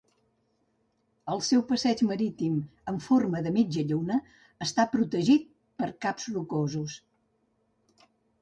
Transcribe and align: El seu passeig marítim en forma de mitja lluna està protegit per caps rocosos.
El 1.33 1.41
seu 1.47 1.61
passeig 1.71 2.01
marítim 2.11 2.55
en 2.93 2.97
forma 3.09 3.41
de 3.49 3.51
mitja 3.59 3.85
lluna 3.91 4.17
està 4.69 4.87
protegit 4.97 5.47
per 5.83 5.91
caps 6.07 6.27
rocosos. 6.39 6.97